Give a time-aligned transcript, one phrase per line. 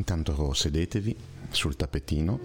[0.00, 1.14] Intanto sedetevi
[1.50, 2.40] sul tappetino.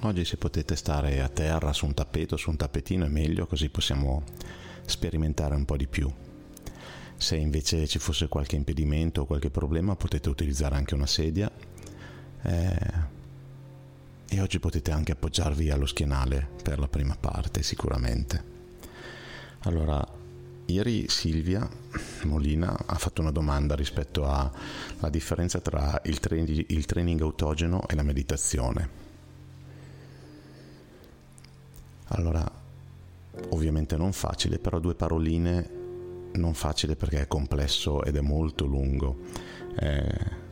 [0.00, 3.68] Oggi se potete stare a terra su un tappeto, su un tappetino è meglio, così
[3.68, 4.24] possiamo
[4.84, 6.12] sperimentare un po' di più.
[7.16, 11.48] Se invece ci fosse qualche impedimento o qualche problema potete utilizzare anche una sedia
[12.42, 12.76] eh,
[14.28, 18.56] e oggi potete anche appoggiarvi allo schienale per la prima parte sicuramente.
[19.60, 20.17] Allora,
[20.68, 21.68] ieri Silvia
[22.24, 27.94] Molina ha fatto una domanda rispetto alla differenza tra il, tra- il training autogeno e
[27.94, 29.06] la meditazione.
[32.08, 32.50] Allora,
[33.50, 35.76] ovviamente non facile, però due paroline
[36.32, 39.18] non facile perché è complesso ed è molto lungo.
[39.78, 40.46] Eh,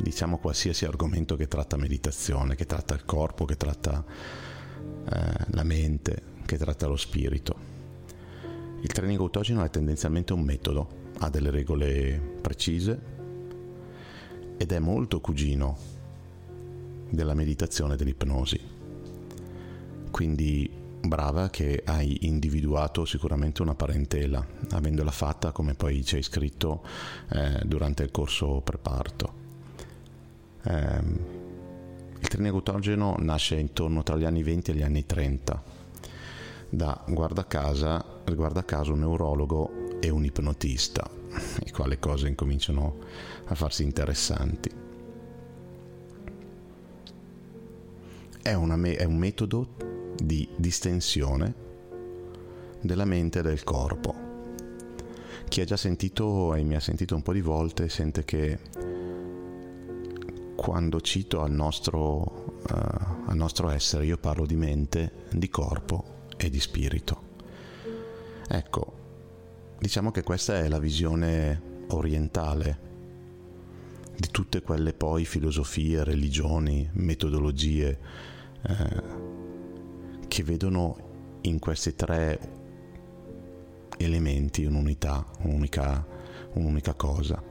[0.00, 4.04] diciamo qualsiasi argomento che tratta meditazione, che tratta il corpo, che tratta
[5.10, 7.67] eh, la mente, che tratta lo spirito.
[8.80, 13.16] Il training autogeno è tendenzialmente un metodo, ha delle regole precise
[14.56, 15.76] ed è molto cugino
[17.10, 18.60] della meditazione e dell'ipnosi.
[20.10, 20.70] Quindi
[21.00, 26.82] brava che hai individuato sicuramente una parentela, avendola fatta come poi ci hai scritto
[27.30, 29.32] eh, durante il corso preparto.
[30.62, 31.02] Eh,
[32.20, 35.76] il training autogeno nasce intorno tra gli anni 20 e gli anni 30
[36.70, 41.08] da guarda, casa, guarda caso un neurologo e un ipnotista,
[41.64, 42.98] e qua le cose incominciano
[43.46, 44.70] a farsi interessanti.
[48.42, 49.68] È, una, è un metodo
[50.16, 51.54] di distensione
[52.80, 54.26] della mente e del corpo.
[55.48, 58.58] Chi ha già sentito e mi ha sentito un po' di volte sente che
[60.54, 66.50] quando cito al nostro, uh, al nostro essere io parlo di mente, di corpo e
[66.50, 67.17] di spirito.
[68.50, 72.86] Ecco, diciamo che questa è la visione orientale
[74.16, 77.98] di tutte quelle poi filosofie, religioni, metodologie
[78.62, 79.02] eh,
[80.26, 82.38] che vedono in questi tre
[83.98, 86.06] elementi un'unità, un'unica,
[86.54, 87.42] un'unica cosa.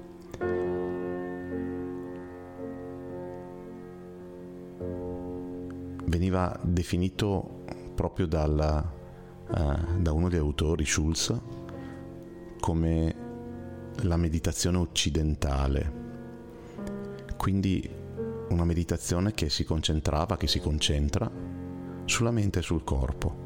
[6.06, 7.63] Veniva definito
[7.94, 8.97] proprio dalla,
[9.50, 11.35] uh, da uno degli autori, Schulz,
[12.59, 13.16] come
[14.02, 16.06] la meditazione occidentale.
[17.38, 17.90] Quindi
[18.50, 21.30] una meditazione che si concentrava, che si concentra
[22.06, 23.46] sulla mente e sul corpo.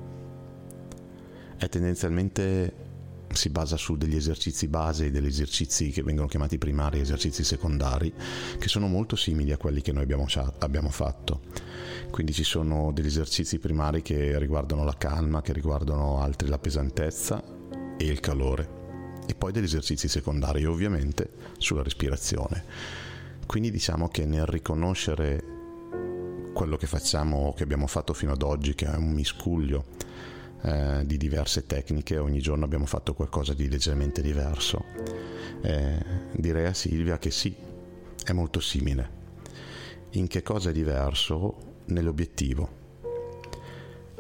[1.58, 2.90] È tendenzialmente
[3.34, 8.14] si basa su degli esercizi base, degli esercizi che vengono chiamati primari, esercizi secondari,
[8.58, 10.26] che sono molto simili a quelli che noi abbiamo,
[10.60, 11.42] abbiamo fatto.
[12.10, 17.44] Quindi ci sono degli esercizi primari che riguardano la calma, che riguardano altri la pesantezza
[17.98, 18.80] e il calore.
[19.28, 22.64] E poi degli esercizi secondari, ovviamente, sulla respirazione.
[23.46, 25.44] Quindi diciamo che nel riconoscere
[26.54, 29.86] quello che facciamo, che abbiamo fatto fino ad oggi, che è un miscuglio,
[30.64, 34.86] eh, di diverse tecniche, ogni giorno abbiamo fatto qualcosa di leggermente diverso.
[35.62, 37.56] Eh, direi a Silvia che sì,
[38.24, 39.20] è molto simile.
[40.12, 41.70] In che cosa è diverso?
[41.86, 42.80] Nell'obiettivo.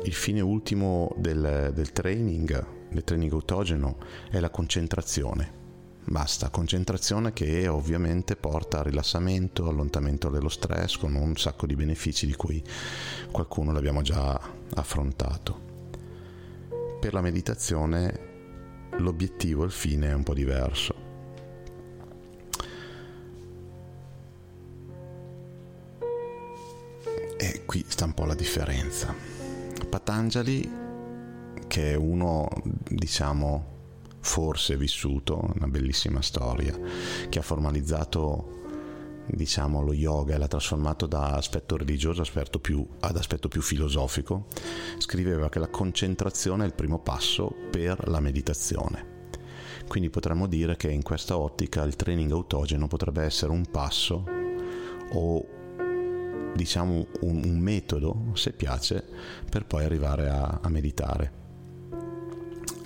[0.04, 3.98] Il fine ultimo del, del training, del training autogeno,
[4.30, 5.60] è la concentrazione.
[6.04, 12.26] Basta, concentrazione che ovviamente porta a rilassamento, allontanamento dello stress con un sacco di benefici
[12.26, 12.64] di cui
[13.30, 14.40] qualcuno l'abbiamo già
[14.74, 15.71] affrontato
[17.02, 18.30] per la meditazione
[19.00, 20.94] l'obiettivo, il fine è un po' diverso.
[27.40, 29.16] E qui sta un po' la differenza.
[29.90, 30.70] Patanjali,
[31.66, 32.48] che è uno,
[32.88, 33.66] diciamo,
[34.20, 36.78] forse vissuto, una bellissima storia,
[37.30, 38.61] che ha formalizzato
[39.34, 44.48] diciamo, lo yoga e l'ha trasformato da aspetto religioso aspetto più, ad aspetto più filosofico,
[44.98, 49.20] scriveva che la concentrazione è il primo passo per la meditazione.
[49.88, 54.24] Quindi potremmo dire che in questa ottica il training autogeno potrebbe essere un passo
[55.14, 55.46] o
[56.54, 59.04] diciamo un, un metodo, se piace,
[59.50, 61.41] per poi arrivare a, a meditare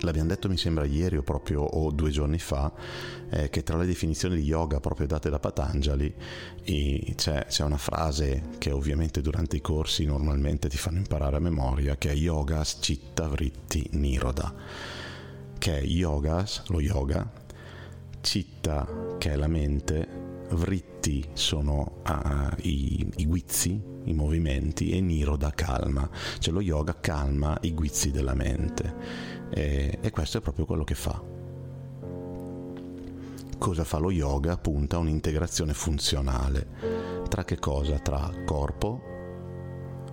[0.05, 2.71] l'abbiamo detto mi sembra ieri o proprio o due giorni fa,
[3.29, 6.13] eh, che tra le definizioni di yoga proprio date da Patanjali
[6.63, 11.97] c'è, c'è, una frase che ovviamente durante i corsi normalmente ti fanno imparare a memoria,
[11.97, 14.53] che è yogas citta vritti niroda,
[15.57, 17.29] che è yogas, lo yoga,
[18.21, 25.51] citta che è la mente, vritti sono uh, i, i guizzi, i movimenti e niroda
[25.51, 26.09] calma,
[26.39, 30.95] cioè lo yoga calma i guizzi della mente e, e questo è proprio quello che
[30.95, 31.19] fa.
[33.57, 34.57] cosa fa lo yoga?
[34.57, 37.23] Punta a un'integrazione funzionale.
[37.29, 37.97] Tra che cosa?
[37.99, 39.01] Tra corpo,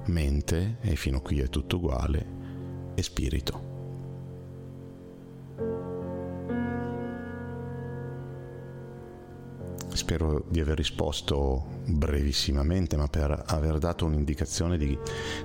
[0.07, 2.27] mente, e fino a qui è tutto uguale,
[2.95, 3.72] e spirito.
[10.13, 14.99] Spero di aver risposto brevissimamente, ma per aver dato un'indicazione di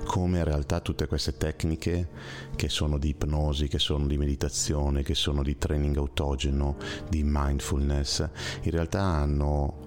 [0.03, 2.09] come in realtà tutte queste tecniche
[2.53, 6.75] che sono di ipnosi, che sono di meditazione, che sono di training autogeno,
[7.07, 8.27] di mindfulness,
[8.63, 9.85] in realtà hanno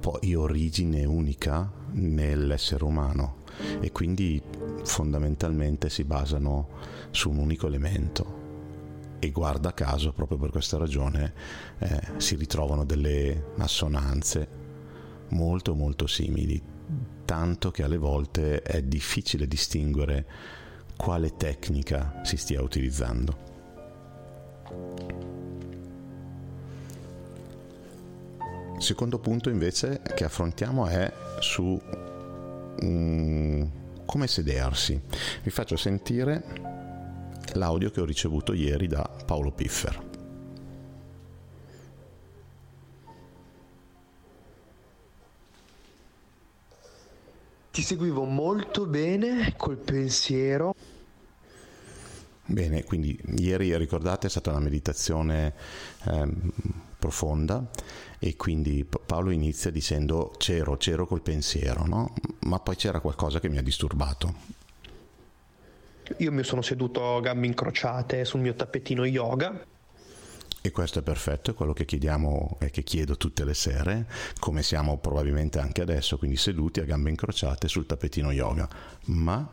[0.00, 3.42] poi origine unica nell'essere umano
[3.78, 4.42] e quindi
[4.82, 6.68] fondamentalmente si basano
[7.12, 8.43] su un unico elemento
[9.24, 11.32] e guarda caso proprio per questa ragione
[11.78, 14.62] eh, si ritrovano delle assonanze
[15.28, 16.60] molto molto simili,
[17.24, 20.26] tanto che alle volte è difficile distinguere
[20.96, 23.52] quale tecnica si stia utilizzando.
[28.76, 31.10] Il secondo punto invece che affrontiamo è
[31.40, 31.80] su
[32.80, 33.70] um,
[34.04, 35.00] come sedersi.
[35.42, 36.83] Vi faccio sentire
[37.56, 40.12] l'audio che ho ricevuto ieri da Paolo Piffer.
[47.70, 50.74] Ti seguivo molto bene col pensiero.
[52.46, 55.54] Bene, quindi ieri ricordate è stata una meditazione
[56.04, 56.28] eh,
[56.98, 57.68] profonda
[58.18, 62.14] e quindi Paolo inizia dicendo c'ero, c'ero col pensiero, no?
[62.42, 64.62] ma poi c'era qualcosa che mi ha disturbato
[66.18, 69.66] io mi sono seduto gambe incrociate sul mio tappetino yoga.
[70.66, 74.06] E questo è perfetto, è quello che chiediamo e che chiedo tutte le sere,
[74.38, 78.66] come siamo probabilmente anche adesso, quindi seduti a gambe incrociate sul tappetino yoga,
[79.06, 79.46] ma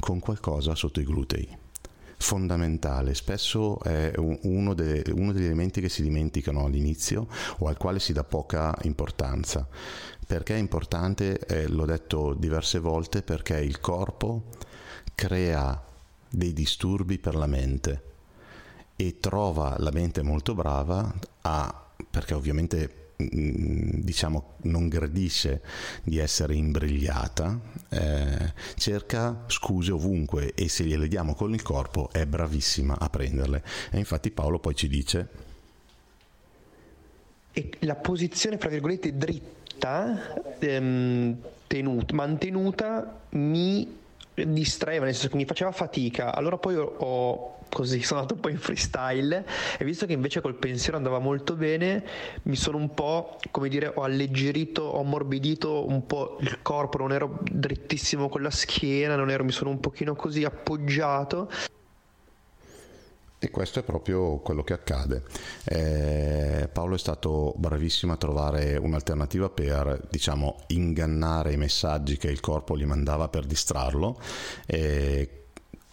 [0.00, 1.56] con qualcosa sotto i glutei.
[2.20, 7.28] Fondamentale, spesso è uno, de, uno degli elementi che si dimenticano all'inizio
[7.58, 9.68] o al quale si dà poca importanza.
[10.26, 11.38] Perché è importante?
[11.38, 14.46] Eh, l'ho detto diverse volte, perché il corpo
[15.18, 15.82] crea
[16.30, 18.02] dei disturbi per la mente
[18.94, 25.60] e trova la mente molto brava a, perché ovviamente mm, diciamo non gradisce
[26.04, 32.24] di essere imbrigliata eh, cerca scuse ovunque e se gliele diamo con il corpo è
[32.24, 33.64] bravissima a prenderle.
[33.90, 35.28] E infatti Paolo poi ci dice
[37.50, 41.36] e la posizione fra virgolette dritta ehm,
[41.66, 44.06] tenuta, mantenuta mi
[44.46, 46.34] distraeva, nel senso che mi faceva fatica.
[46.34, 49.44] Allora poi ho, così sono andato un po' in freestyle
[49.78, 52.04] e visto che invece col pensiero andava molto bene,
[52.44, 57.12] mi sono un po', come dire, ho alleggerito, ho ammorbidito un po' il corpo, non
[57.12, 61.50] ero drittissimo con la schiena, non ero, mi sono un pochino così appoggiato
[63.38, 65.22] e questo è proprio quello che accade.
[65.64, 72.40] Eh, Paolo è stato bravissimo a trovare un'alternativa per, diciamo, ingannare i messaggi che il
[72.40, 74.20] corpo gli mandava per distrarlo.
[74.66, 75.47] Eh,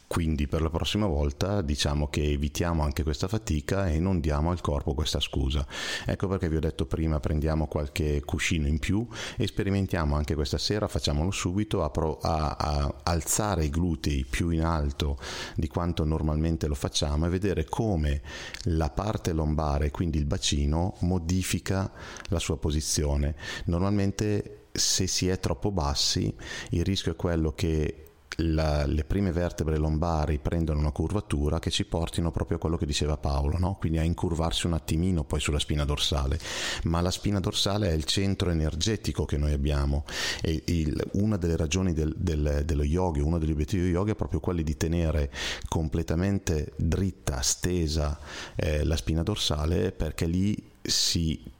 [0.07, 4.61] quindi per la prossima volta diciamo che evitiamo anche questa fatica e non diamo al
[4.61, 5.65] corpo questa scusa.
[6.05, 10.57] Ecco perché vi ho detto prima prendiamo qualche cuscino in più e sperimentiamo anche questa
[10.57, 15.17] sera, facciamolo subito, a, pro- a, a alzare i glutei più in alto
[15.55, 18.21] di quanto normalmente lo facciamo e vedere come
[18.63, 21.91] la parte lombare, quindi il bacino, modifica
[22.29, 23.35] la sua posizione.
[23.65, 26.33] Normalmente se si è troppo bassi
[26.71, 28.05] il rischio è quello che
[28.37, 32.85] la, le prime vertebre lombari prendono una curvatura che ci portino proprio a quello che
[32.85, 33.75] diceva Paolo, no?
[33.79, 36.39] quindi a incurvarsi un attimino poi sulla spina dorsale,
[36.83, 40.05] ma la spina dorsale è il centro energetico che noi abbiamo
[40.41, 44.15] e il, una delle ragioni del, del, dello yoga, uno degli obiettivi dello yoga è
[44.15, 45.31] proprio quello di tenere
[45.67, 48.17] completamente dritta, stesa
[48.55, 51.53] eh, la spina dorsale perché lì si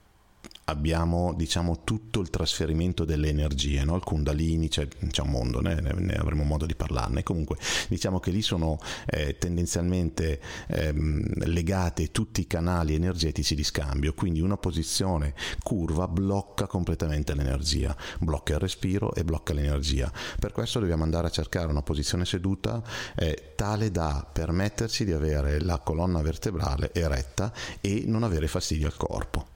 [0.65, 3.95] abbiamo diciamo tutto il trasferimento delle energie, no?
[3.95, 7.23] il Kundalini, c'è, c'è un mondo, ne, ne, avremo modo di parlarne.
[7.23, 7.57] Comunque
[7.87, 14.41] diciamo che lì sono eh, tendenzialmente ehm, legate tutti i canali energetici di scambio, quindi
[14.41, 20.11] una posizione curva blocca completamente l'energia, blocca il respiro e blocca l'energia.
[20.39, 22.81] Per questo dobbiamo andare a cercare una posizione seduta
[23.15, 28.97] eh, tale da permetterci di avere la colonna vertebrale eretta e non avere fastidio al
[28.97, 29.53] corpo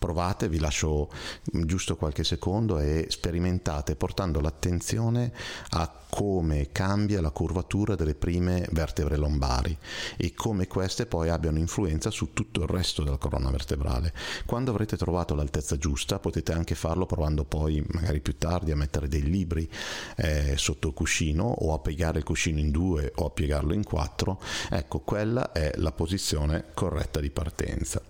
[0.00, 1.10] provate, vi lascio
[1.44, 5.30] giusto qualche secondo e sperimentate portando l'attenzione
[5.72, 9.76] a come cambia la curvatura delle prime vertebre lombari
[10.16, 14.12] e come queste poi abbiano influenza su tutto il resto della colonna vertebrale.
[14.44, 19.06] Quando avrete trovato l'altezza giusta potete anche farlo provando poi magari più tardi a mettere
[19.06, 19.70] dei libri
[20.16, 23.84] eh, sotto il cuscino o a piegare il cuscino in due o a piegarlo in
[23.84, 24.40] quattro.
[24.70, 28.02] Ecco, quella è la posizione corretta di partenza.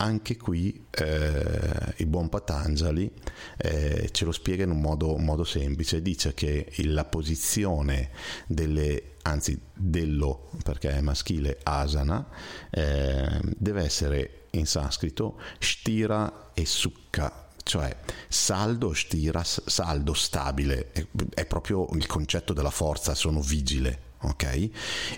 [0.00, 0.86] anche qui
[1.18, 3.10] eh, il buon Patanjali
[3.56, 8.10] eh, ce lo spiega in un modo, modo, semplice, dice che la posizione
[8.46, 12.28] delle, anzi dello, perché è maschile, asana,
[12.70, 17.94] eh, deve essere in sanscrito shtira e sukha, cioè
[18.28, 24.70] saldo, stira, saldo, stabile, è, è proprio il concetto della forza, sono vigile, ok?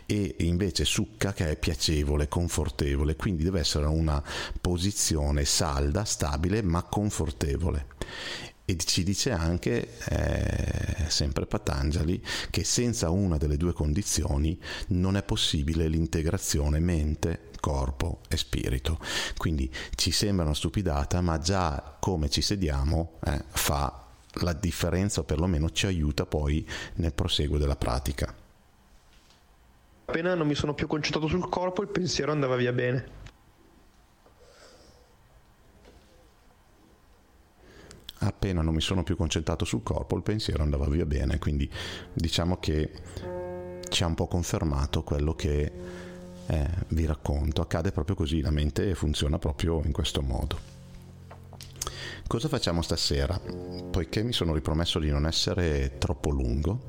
[0.07, 4.23] E invece succa che è piacevole, confortevole, quindi deve essere una
[4.61, 7.87] posizione salda, stabile ma confortevole.
[8.65, 14.57] E ci dice anche, eh, sempre Patanjali, che senza una delle due condizioni
[14.89, 19.01] non è possibile l'integrazione mente, corpo e spirito.
[19.37, 25.25] Quindi ci sembra una stupidata, ma già come ci sediamo eh, fa la differenza o
[25.25, 26.65] perlomeno ci aiuta poi
[26.95, 28.33] nel proseguo della pratica.
[30.11, 33.19] Appena non mi sono più concentrato sul corpo, il pensiero andava via bene.
[38.19, 41.71] Appena non mi sono più concentrato sul corpo, il pensiero andava via bene, quindi
[42.13, 42.91] diciamo che
[43.89, 45.73] ci ha un po' confermato quello che
[46.47, 47.61] eh, vi racconto.
[47.63, 50.80] Accade proprio così, la mente funziona proprio in questo modo.
[52.31, 53.41] Cosa facciamo stasera?
[53.91, 56.83] Poiché mi sono ripromesso di non essere troppo lungo,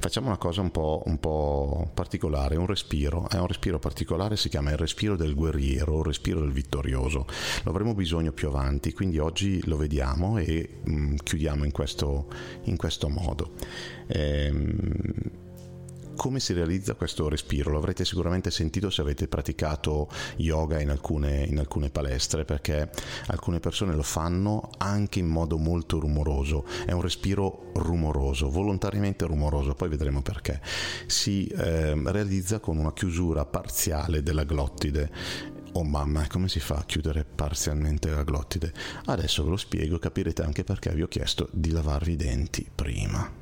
[0.00, 3.28] facciamo una cosa un po', un po', particolare, un respiro.
[3.28, 7.26] È un respiro particolare, si chiama il respiro del guerriero, il respiro del vittorioso.
[7.62, 12.26] Lo avremo bisogno più avanti, quindi oggi lo vediamo e mh, mm, chiudiamo in questo,
[12.64, 13.52] in questo modo.
[14.08, 15.46] Ehm,
[16.18, 17.70] come si realizza questo respiro?
[17.70, 20.08] Lo avrete sicuramente sentito se avete praticato
[20.38, 22.90] yoga in alcune, in alcune palestre, perché
[23.28, 26.66] alcune persone lo fanno anche in modo molto rumoroso.
[26.84, 30.60] È un respiro rumoroso, volontariamente rumoroso, poi vedremo perché.
[31.06, 35.10] Si eh, realizza con una chiusura parziale della glottide
[35.72, 38.72] Oh mamma, come si fa a chiudere parzialmente la glottide?
[39.04, 43.37] Adesso ve lo spiego capirete anche perché vi ho chiesto di lavarvi i denti prima.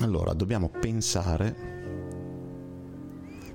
[0.00, 1.68] Allora dobbiamo pensare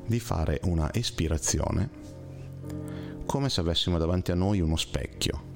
[0.06, 1.90] di fare una espirazione
[3.26, 5.54] come se avessimo davanti a noi uno specchio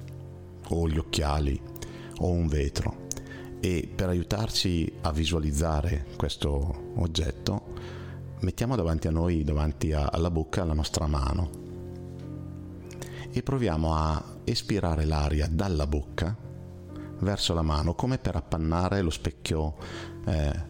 [0.66, 1.60] o gli occhiali
[2.18, 3.06] o un vetro.
[3.60, 7.66] E per aiutarci a visualizzare questo oggetto
[8.40, 11.50] mettiamo davanti a noi, davanti a, alla bocca, la nostra mano.
[13.30, 16.36] E proviamo a espirare l'aria dalla bocca
[17.20, 19.76] verso la mano come per appannare lo specchio
[20.24, 20.69] eh,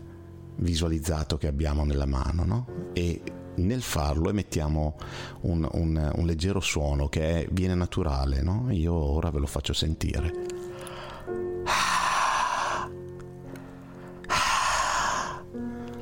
[0.57, 2.67] visualizzato che abbiamo nella mano no?
[2.93, 3.23] e
[3.57, 4.97] nel farlo emettiamo
[5.43, 8.67] un, un, un leggero suono che è, viene naturale, no?
[8.71, 10.59] io ora ve lo faccio sentire.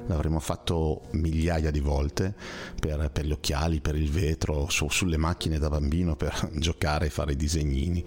[0.07, 2.35] L'avremo fatto migliaia di volte
[2.81, 7.11] per, per, gli occhiali, per il vetro, su, sulle macchine da bambino per giocare e
[7.11, 8.03] fare i disegnini.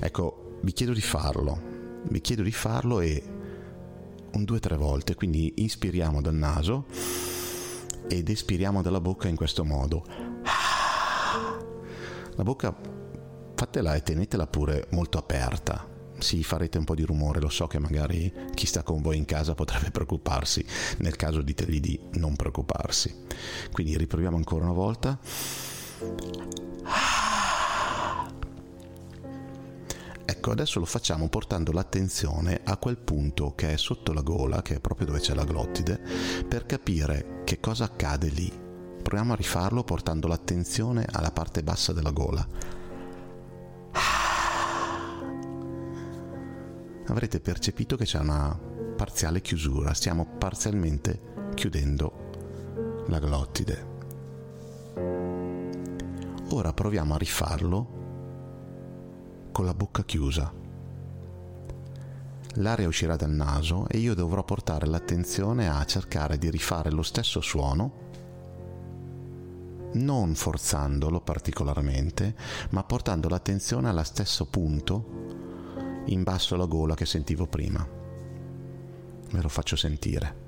[0.00, 1.58] Ecco, vi chiedo di farlo,
[2.08, 3.22] vi chiedo di farlo e
[4.36, 6.86] un due o tre volte, quindi inspiriamo dal naso
[8.08, 10.04] ed espiriamo dalla bocca in questo modo.
[12.34, 12.76] La bocca
[13.54, 15.88] fatela e tenetela pure molto aperta.
[16.18, 19.24] Sì, farete un po' di rumore, lo so che magari chi sta con voi in
[19.24, 20.64] casa potrebbe preoccuparsi,
[20.98, 23.24] nel caso ditegli di non preoccuparsi.
[23.72, 25.18] Quindi riproviamo ancora una volta.
[30.46, 34.76] Ecco, adesso lo facciamo portando l'attenzione a quel punto che è sotto la gola, che
[34.76, 36.00] è proprio dove c'è la glottide,
[36.46, 38.48] per capire che cosa accade lì.
[39.02, 42.46] Proviamo a rifarlo portando l'attenzione alla parte bassa della gola.
[47.08, 48.56] Avrete percepito che c'è una
[48.96, 53.86] parziale chiusura, stiamo parzialmente chiudendo la glottide.
[56.50, 58.05] Ora proviamo a rifarlo
[59.56, 60.52] con la bocca chiusa.
[62.56, 67.40] L'aria uscirà dal naso e io dovrò portare l'attenzione a cercare di rifare lo stesso
[67.40, 67.92] suono,
[69.94, 72.36] non forzandolo particolarmente,
[72.72, 77.88] ma portando l'attenzione allo stesso punto in basso alla gola che sentivo prima.
[79.30, 80.44] Me lo faccio sentire.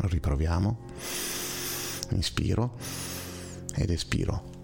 [0.00, 1.29] Riproviamo
[2.14, 2.76] inspiro
[3.74, 4.58] ed espiro.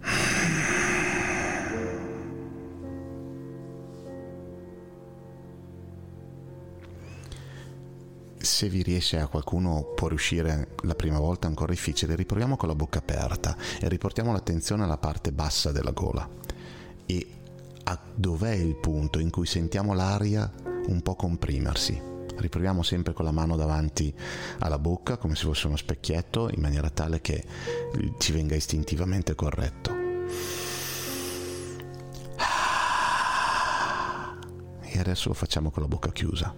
[8.39, 12.75] Se vi riesce a qualcuno può riuscire la prima volta ancora difficile, riproviamo con la
[12.75, 16.29] bocca aperta e riportiamo l'attenzione alla parte bassa della gola.
[17.07, 17.27] E
[17.85, 20.51] a dov'è il punto in cui sentiamo l'aria
[20.87, 22.16] un po' comprimersi.
[22.37, 24.15] Riproviamo sempre con la mano davanti
[24.59, 27.45] alla bocca come se fosse uno specchietto in maniera tale che
[28.19, 29.91] ci venga istintivamente corretto.
[34.83, 36.55] E adesso lo facciamo con la bocca chiusa.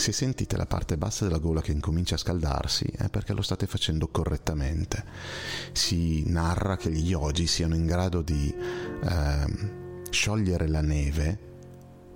[0.00, 3.66] Se sentite la parte bassa della gola che incomincia a scaldarsi è perché lo state
[3.66, 5.04] facendo correttamente.
[5.72, 9.44] Si narra che gli yogi siano in grado di eh,
[10.08, 11.48] sciogliere la neve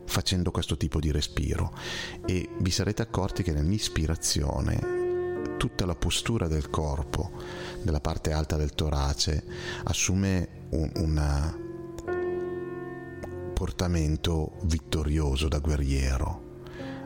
[0.06, 1.76] facendo questo tipo di respiro
[2.24, 7.32] e vi sarete accorti che nell'ispirazione tutta la postura del corpo,
[7.82, 9.44] della parte alta del torace,
[9.84, 11.54] assume un, un
[13.52, 16.43] portamento vittorioso da guerriero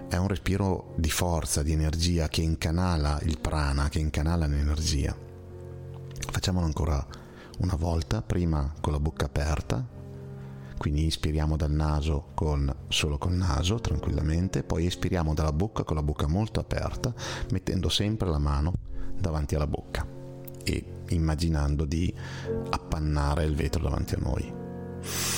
[0.09, 5.17] è un respiro di forza, di energia che incanala il prana, che incanala l'energia.
[6.31, 7.05] Facciamolo ancora
[7.59, 9.87] una volta, prima con la bocca aperta,
[10.79, 16.03] quindi ispiriamo dal naso con, solo col naso tranquillamente, poi espiriamo dalla bocca con la
[16.03, 17.13] bocca molto aperta,
[17.51, 18.73] mettendo sempre la mano
[19.19, 20.07] davanti alla bocca
[20.65, 22.15] e immaginando di
[22.71, 25.38] appannare il vetro davanti a noi.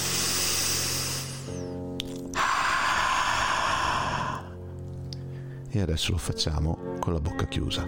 [5.70, 7.86] E adesso lo facciamo con la bocca chiusa.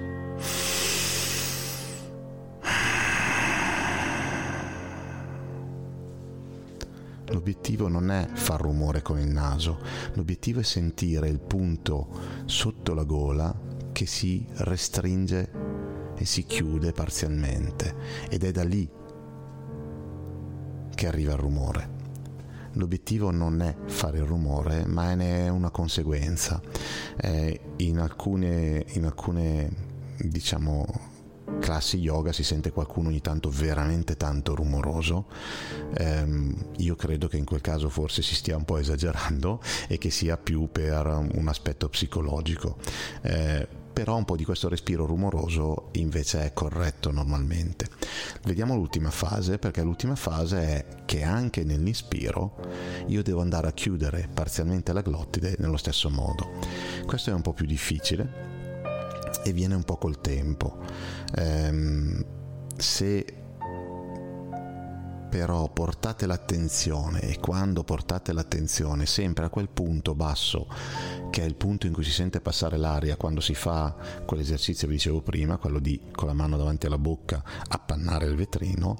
[7.27, 9.79] L'obiettivo non è far rumore con il naso,
[10.15, 12.09] l'obiettivo è sentire il punto
[12.45, 13.55] sotto la gola
[13.91, 15.51] che si restringe
[16.15, 17.95] e si chiude parzialmente.
[18.29, 18.89] Ed è da lì
[20.95, 21.92] che arriva il rumore
[22.73, 26.61] l'obiettivo non è fare il rumore, ma ne è una conseguenza.
[27.17, 29.71] Eh, in alcune, in alcune
[30.19, 30.87] diciamo,
[31.59, 35.27] classi yoga si sente qualcuno ogni tanto veramente tanto rumoroso.
[35.95, 40.11] Eh, io credo che in quel caso forse si stia un po' esagerando e che
[40.11, 42.77] sia più per un aspetto psicologico.
[43.23, 47.89] Eh, però un po' di questo respiro rumoroso invece è corretto normalmente.
[48.45, 52.57] Vediamo l'ultima fase perché l'ultima fase è che anche nell'inspiro
[53.07, 56.51] io devo andare a chiudere parzialmente la glottide nello stesso modo.
[57.07, 58.51] Questo è un po' più difficile
[59.45, 60.79] e viene un po' col tempo.
[61.37, 62.25] Ehm,
[62.77, 63.42] se
[65.33, 70.69] però portate l'attenzione e quando portate l'attenzione sempre a quel punto basso
[71.31, 74.93] che è il punto in cui si sente passare l'aria quando si fa quell'esercizio che
[74.93, 78.99] dicevo prima, quello di con la mano davanti alla bocca appannare il vetrino,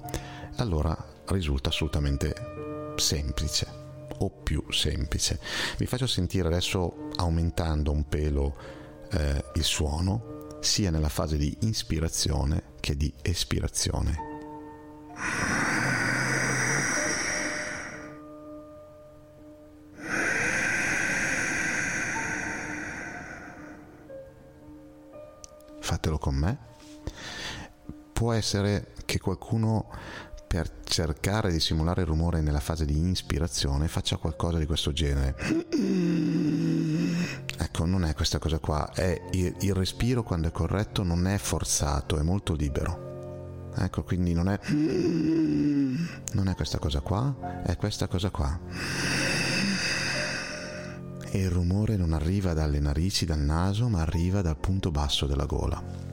[0.55, 2.33] allora risulta assolutamente
[2.95, 3.67] semplice
[4.17, 5.39] o più semplice.
[5.77, 8.55] Vi faccio sentire adesso aumentando un pelo
[9.11, 14.31] eh, il suono sia nella fase di ispirazione che di espirazione.
[26.03, 26.57] Fatelo con me.
[28.11, 29.89] Può essere che qualcuno
[30.45, 35.35] per cercare di simulare il rumore nella fase di ispirazione faccia qualcosa di questo genere.
[37.57, 41.37] Ecco, non è questa cosa qua, è il, il respiro quando è corretto non è
[41.37, 43.71] forzato, è molto libero.
[43.75, 44.59] Ecco, quindi non è
[46.33, 49.32] non è questa cosa qua, è questa cosa qua
[51.33, 55.47] e il rumore non arriva dalle narici, dal naso, ma arriva dal punto basso della
[55.47, 56.12] gola.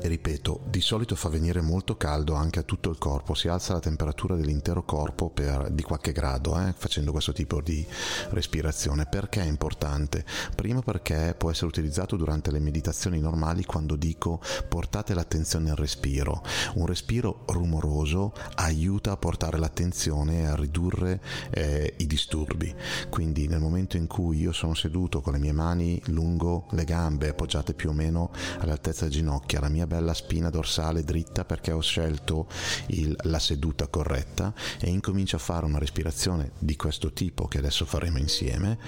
[0.00, 3.72] E ripeto, di solito fa venire molto caldo anche a tutto il corpo, si alza
[3.72, 7.84] la temperatura dell'intero corpo per, di qualche grado eh, facendo questo tipo di
[8.30, 9.06] respirazione.
[9.06, 10.24] Perché è importante?
[10.54, 16.42] Prima perché può essere utilizzato durante le meditazioni normali quando dico portate l'attenzione al respiro.
[16.74, 22.72] Un respiro rumoroso aiuta a portare l'attenzione e a ridurre eh, i disturbi.
[23.10, 27.30] Quindi nel momento in cui io sono seduto con le mie mani lungo le gambe
[27.30, 28.30] appoggiate più o meno
[28.60, 32.46] all'altezza del ginocchio, la mia bella spina dorsale dritta perché ho scelto
[32.88, 37.84] il, la seduta corretta e incomincio a fare una respirazione di questo tipo che adesso
[37.84, 38.78] faremo insieme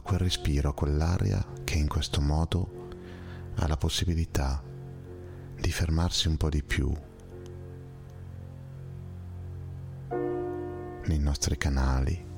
[0.00, 2.88] a quel respiro, a quell'aria che in questo modo
[3.56, 4.62] ha la possibilità
[5.60, 6.90] di fermarsi un po' di più
[11.04, 12.28] nei nostri canali.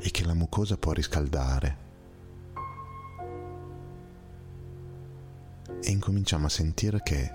[0.00, 1.86] E che la mucosa può riscaldare.
[5.80, 7.32] E incominciamo a sentire che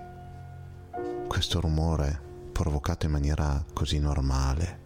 [1.28, 4.82] questo rumore provocato in maniera così normale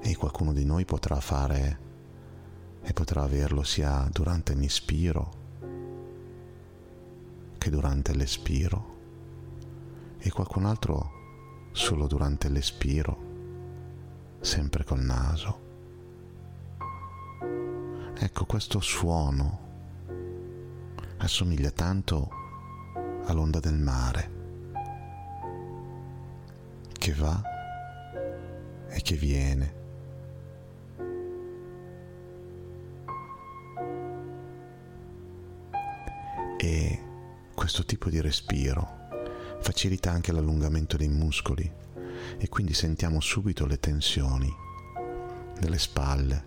[0.00, 1.86] e qualcuno di noi potrà fare
[2.82, 5.38] e potrà averlo sia durante l'inspiro
[7.58, 8.96] che durante l'espiro
[10.18, 11.16] e qualcun altro
[11.72, 15.66] solo durante l'espiro, sempre col naso.
[18.16, 19.66] Ecco, questo suono
[21.18, 22.28] assomiglia tanto
[23.26, 24.36] all'onda del mare
[26.92, 27.40] che va
[28.88, 29.77] e che viene.
[37.68, 39.10] Questo tipo di respiro
[39.60, 41.70] facilita anche l'allungamento dei muscoli
[42.38, 44.50] e quindi sentiamo subito le tensioni
[45.60, 46.44] delle spalle,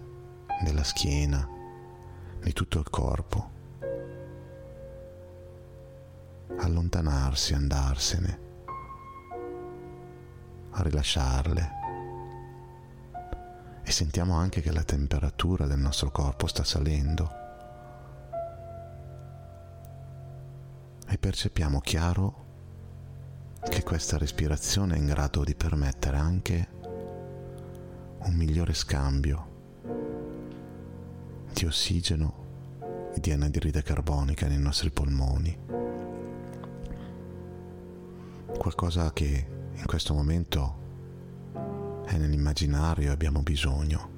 [0.64, 1.48] della schiena,
[2.42, 3.52] di tutto il corpo.
[6.58, 8.40] Allontanarsi, andarsene,
[10.72, 11.72] a rilasciarle.
[13.84, 17.51] E sentiamo anche che la temperatura del nostro corpo sta salendo.
[21.12, 22.46] E percepiamo chiaro
[23.70, 26.68] che questa respirazione è in grado di permettere anche
[28.20, 29.50] un migliore scambio
[31.52, 35.58] di ossigeno e di anidride carbonica nei nostri polmoni.
[38.58, 40.76] Qualcosa che in questo momento
[42.06, 44.10] è nell'immaginario e abbiamo bisogno.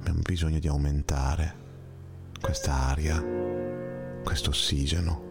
[0.00, 1.54] Abbiamo bisogno di aumentare
[2.40, 3.24] questa aria,
[4.24, 5.27] questo ossigeno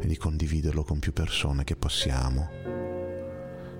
[0.00, 2.48] e di condividerlo con più persone che possiamo,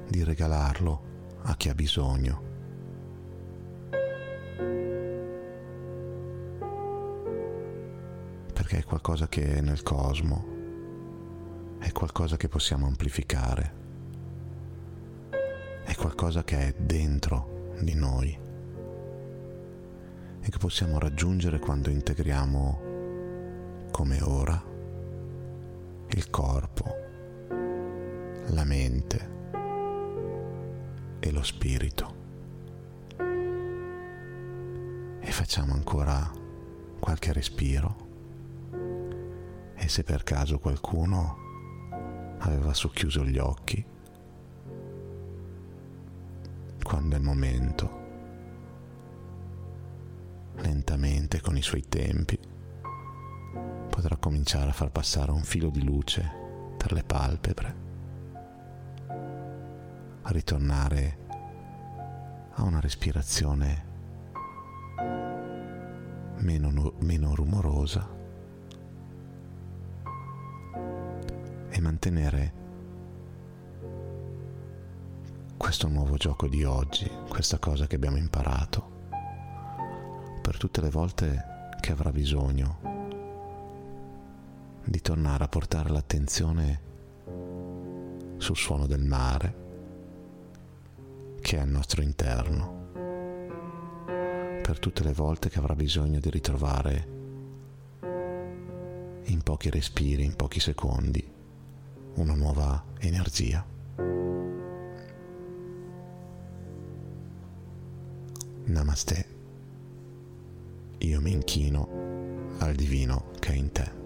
[0.09, 1.09] di regalarlo
[1.43, 2.49] a chi ha bisogno.
[8.53, 10.59] Perché è qualcosa che è nel cosmo,
[11.79, 13.75] è qualcosa che possiamo amplificare,
[15.85, 18.39] è qualcosa che è dentro di noi
[20.43, 22.89] e che possiamo raggiungere quando integriamo
[23.91, 24.70] come ora
[26.17, 26.85] il corpo,
[28.49, 29.29] la mente
[31.21, 32.19] e lo spirito.
[35.21, 36.31] E facciamo ancora
[36.99, 38.09] qualche respiro.
[39.75, 41.37] E se per caso qualcuno
[42.39, 43.85] aveva socchiuso gli occhi,
[46.83, 47.99] quando è il momento,
[50.57, 52.39] lentamente con i suoi tempi,
[54.31, 56.23] cominciare a far passare un filo di luce
[56.77, 57.75] per le palpebre,
[60.23, 61.19] a ritornare
[62.53, 63.85] a una respirazione
[66.37, 68.09] meno, meno rumorosa
[71.71, 72.53] e mantenere
[75.57, 79.09] questo nuovo gioco di oggi, questa cosa che abbiamo imparato,
[80.41, 81.45] per tutte le volte
[81.81, 82.90] che avrà bisogno
[84.85, 86.81] di tornare a portare l'attenzione
[88.39, 89.61] sul suono del mare
[91.41, 92.89] che è al nostro interno,
[94.63, 97.19] per tutte le volte che avrà bisogno di ritrovare
[99.25, 101.27] in pochi respiri, in pochi secondi,
[102.15, 103.65] una nuova energia.
[108.65, 109.39] Namaste.
[110.99, 111.89] Io mi inchino
[112.59, 114.00] al divino che è in te.